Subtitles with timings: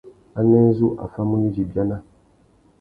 [0.39, 1.97] Anē zu a famú yudza ibiana?